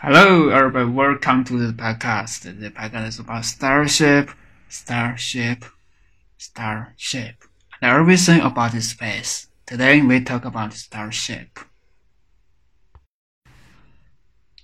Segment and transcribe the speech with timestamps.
[0.00, 0.84] Hello, everybody.
[0.84, 2.42] Welcome to the podcast.
[2.42, 4.30] The podcast is about starship,
[4.68, 5.64] starship,
[6.38, 7.34] starship,
[7.80, 9.46] and everything about the space.
[9.66, 11.48] Today we talk about starship.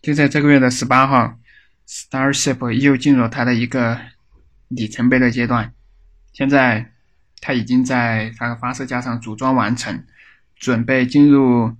[0.00, 1.38] 就在这个月的十八号，
[1.88, 4.00] Starship 又进入它的一个
[4.68, 5.72] 里程碑的阶段。
[6.32, 6.92] 现在
[7.40, 10.06] 它已经在它的发射架上组装完成，
[10.56, 11.76] 准备进入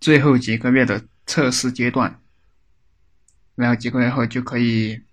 [0.00, 2.19] 最后几个月的测试阶段。
[3.61, 5.03] 然后几个月后就可以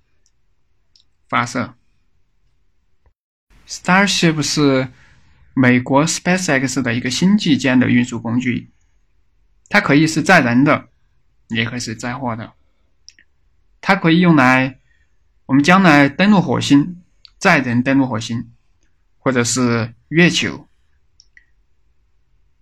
[1.29, 1.75] 发射。
[3.67, 4.89] Starship 是
[5.53, 8.71] 美国 SpaceX 的一个星际间的运输工具，
[9.69, 10.89] 它可以是载人的，
[11.49, 12.55] 也可以是载货的。
[13.83, 14.79] 它可以用来
[15.45, 17.03] 我们将来登陆火星，
[17.37, 18.51] 载人登陆火星，
[19.19, 20.67] 或者是月球，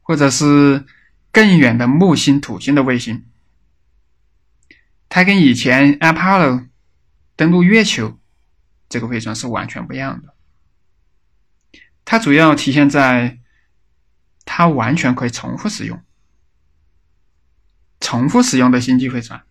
[0.02, 0.84] 或者是
[1.30, 3.25] 更远的木星、土星的卫星。
[5.09, 6.69] 它跟以前 Apollo
[7.37, 8.19] 登陆月球
[8.89, 10.34] 这个飞船是完全不一样的。
[12.05, 13.39] 它主要体现在
[14.45, 16.03] 它完全可以重复使用，
[18.00, 19.45] 重复使用的星际飞船。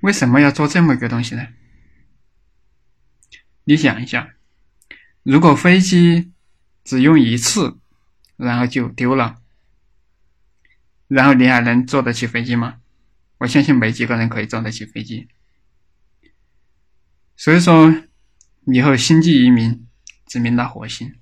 [0.00, 1.48] 为什么要做这么一个东西呢？
[3.64, 4.34] 你想一下，
[5.22, 6.32] 如果飞机
[6.82, 7.78] 只用一次，
[8.36, 9.36] 然后就丢了，
[11.06, 12.80] 然后你还能坐得起飞机吗？
[13.42, 15.26] 我相信没几个人可以坐得起飞机，
[17.34, 17.92] 所以说
[18.66, 19.88] 以后星际移民
[20.26, 21.18] 殖民到火星，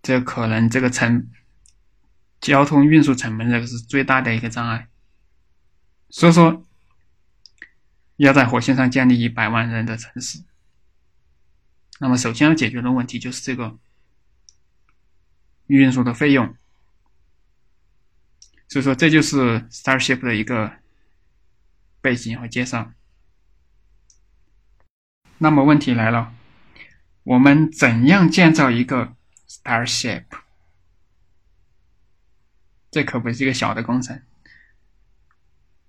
[0.00, 1.28] 这可能这个成
[2.40, 4.88] 交通运输成本这个是最大的一个障碍。
[6.08, 6.64] 所以说
[8.14, 10.44] 要在火星上建立一百万人的城市，
[11.98, 13.80] 那么首先要解决的问题就是这个
[15.66, 16.54] 运输的费用。
[18.70, 20.74] 所以说，这就是 Starship 的一个
[22.00, 22.92] 背景和介绍。
[25.38, 26.32] 那么问题来了，
[27.24, 29.16] 我们怎样建造一个
[29.48, 30.22] Starship？
[32.92, 34.22] 这可不是一个小的工程。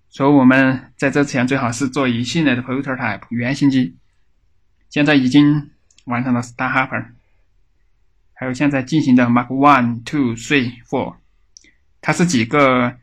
[0.10, 3.96] 所以我们在这之前最好是做一系列的 prototype 原型机。
[4.90, 5.70] 现在已经
[6.06, 7.12] 完成了 Star Hopper，
[8.34, 11.21] 还有现在进行的 Mark One、Two、Three、Four。
[12.02, 12.98] 它是几个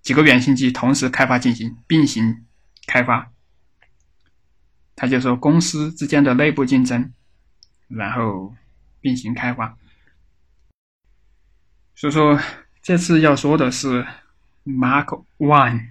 [0.00, 2.46] 几个原型机同时开发进行并行
[2.86, 3.30] 开发，
[4.96, 7.12] 他就说公司之间的内部竞争，
[7.86, 8.56] 然后
[9.00, 9.76] 并行开发。
[11.94, 12.40] 所以说
[12.80, 14.06] 这次要说的是
[14.64, 15.90] Mark One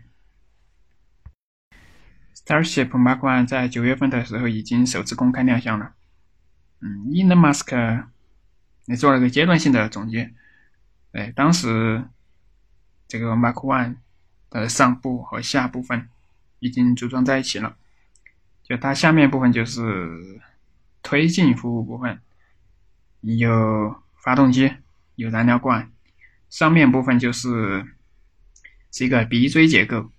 [2.34, 5.94] Starship Mark One 在九月份的时候已经首次公开亮相了。
[6.79, 8.05] 嗯，Elon Musk
[8.85, 10.34] 也做了个阶段性的总结。
[11.13, 12.03] 哎，当时
[13.07, 13.95] 这个 Mark One
[14.50, 16.09] 的上部和下部分
[16.59, 17.75] 已经组装在一起了，
[18.63, 20.41] 就它下面部分就是
[21.01, 22.22] 推进服务部分，
[23.22, 24.72] 有发动机，
[25.16, 25.91] 有燃料罐，
[26.50, 27.85] 上面部分就是
[28.91, 30.12] 是一个鼻锥结构，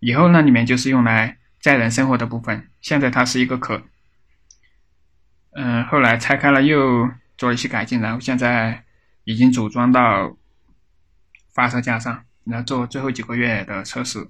[0.00, 3.82] 以后那里面就是用来载人生活的部分，现在它是一个壳，
[5.52, 8.85] 嗯，后来拆开了又做了一些改进，然后现在。
[9.26, 10.36] 已经组装到
[11.52, 14.28] 发射架上，然后做最后几个月的测试。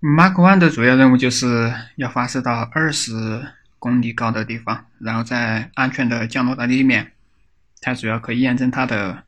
[0.00, 7.12] Mark One 的主要任务就是要发射到二十公里高的地方，然后再安全的降落到地面。
[7.82, 9.24] 它主要可以验证它的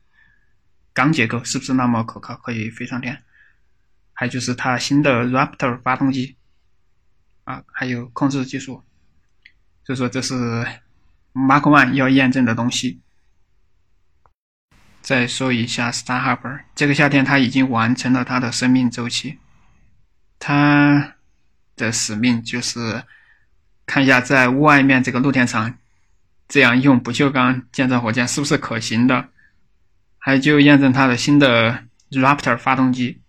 [0.91, 3.21] 钢结构是不是那么可靠，可以飞上天。
[4.13, 6.35] 还有就是它新的 Raptor 发动机
[7.43, 8.83] 啊，还有控制技术。
[9.85, 10.33] 所以说，这是
[11.33, 13.01] Mark One 要验证的东西。
[15.01, 19.39] 再说一下 Star Harbor，这个夏天它已经完成了它的生命周期。
[20.39, 21.15] 它
[21.75, 23.03] 的使命就是
[23.85, 25.77] 看一下在外面这个露天场，
[26.47, 29.27] 这样用不锈钢建造火箭是不是可行的。
[30.17, 33.21] 还就验证它的新的 Raptor 发动机。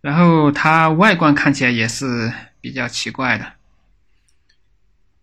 [0.00, 3.57] 然后它外观看起来也是比较奇怪的。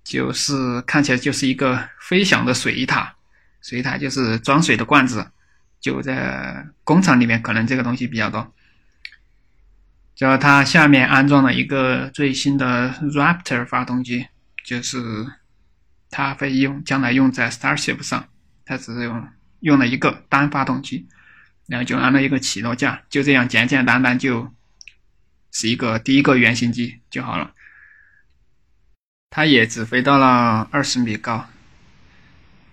[0.06, 3.16] 就是看起来就是一个飞翔的水塔，
[3.62, 5.32] 水塔就是装水的罐子，
[5.82, 8.54] 就在工厂里面可能这个东西比较多。
[10.14, 14.28] 就它下面安装了一个最新的 Raptor 发动机，
[14.64, 15.26] 就是
[16.12, 18.30] 它会用将来用在 Starship 上，
[18.64, 19.28] 它只是用
[19.62, 21.08] 用了一个单发动机，
[21.66, 24.54] 然后就安了一个起落架，就这样简简单单就
[25.52, 27.52] 是一个第一个原型机就好了。
[29.36, 31.46] 它也只飞到了二十米高，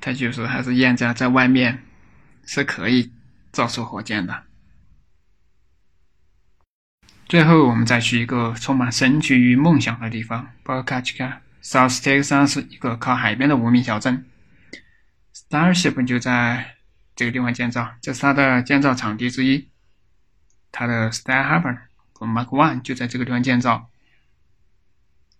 [0.00, 1.82] 它就是还是验证在外面
[2.46, 3.10] 是可以
[3.50, 4.44] 造出火箭的。
[7.26, 14.24] 最后，我们再去一个充满神奇与梦想的地方 b o c a c h i c a South Texas，一个靠海边的无名小镇。
[15.34, 16.76] Starship 就在
[17.16, 19.68] 这个地方建造，这是它的建造场地之一。
[20.70, 21.76] 它的 Star Harbor
[22.12, 23.90] 和 Mark One 就在这个地方建造。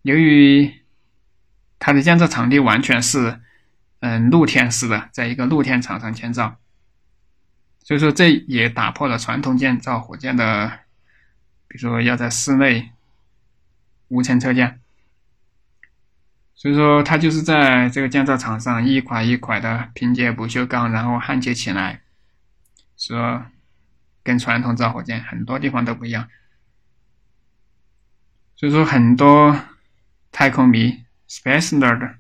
[0.02, 0.81] 由于
[1.84, 3.40] 它的建造场地完全是
[3.99, 6.56] 嗯露天式的，在一个露天场上建造，
[7.82, 10.79] 所以说这也打破了传统建造火箭的。
[11.67, 12.93] 比如说要在室内
[14.08, 14.79] 无尘车间，
[16.55, 22.02] 所以说它就是在这个建造场上一块一块的拼接不锈钢，然后焊接起来，
[22.96, 23.46] 说
[24.23, 26.28] 跟传统造火箭很多地方都不一样。
[28.55, 29.58] 所以说很多
[30.31, 31.01] 太空迷
[31.32, 32.17] （space nerd）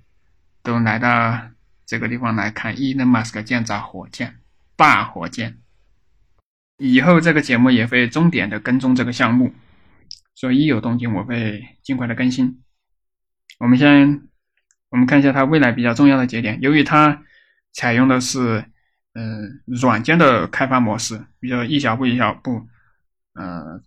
[0.62, 1.50] 都来到
[1.84, 4.40] 这个地方来看伊隆马斯克建造火箭，
[4.74, 5.58] 大火箭。
[6.78, 9.52] 以后这个节目也会重点的跟踪这个项目，
[10.34, 12.62] 所以一有动静我会尽快的更新。
[13.58, 14.22] 我们先
[14.88, 16.58] 我们看一下它未来比较重要的节点。
[16.62, 17.22] 由于它
[17.72, 18.64] 采用的是
[19.12, 22.66] 嗯软件的开发模式，比较一小步一小步，
[23.34, 23.80] 呃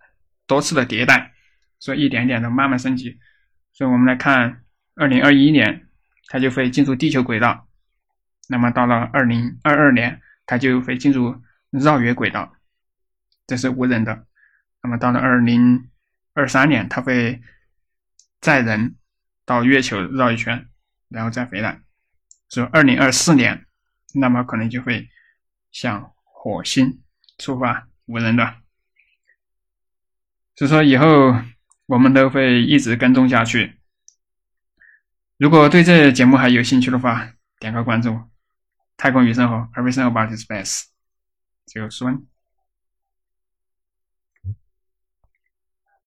[0.46, 1.34] 多次的迭代，
[1.80, 3.18] 所以一点点的慢慢升级。
[3.74, 4.62] 所以我们来看，
[4.96, 5.88] 二零二一年
[6.28, 7.68] 它就会进入地球轨道，
[8.48, 12.56] 那么到了二零二二年，它就会进入绕月轨道。
[13.46, 14.26] 这是无人的，
[14.82, 15.90] 那么到了二零
[16.34, 17.42] 二三年，它会
[18.40, 18.96] 载人
[19.46, 20.68] 到月球绕一圈，
[21.10, 21.82] 然后再回来。
[22.48, 23.66] 所以二零二四年，
[24.14, 25.10] 那么可能就会
[25.72, 27.02] 向火星
[27.38, 28.56] 出发，无人的。
[30.56, 31.36] 所以说以后
[31.86, 33.78] 我们都会一直跟踪下去。
[35.38, 38.18] 如果对这节目还有兴趣的话，点个关注。
[38.98, 40.84] 太空与生活，Everything about space。
[41.66, 42.22] 就说。